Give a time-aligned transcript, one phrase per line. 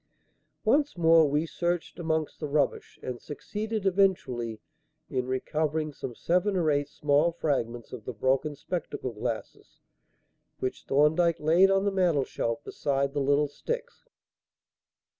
[0.65, 4.59] Once more we searched amongst the rubbish and succeeded, eventually,
[5.11, 9.79] in recovering some seven or eight small fragments of the broken spectacle glasses,
[10.57, 14.07] which Thorndyke laid on the mantelshelf beside the little sticks.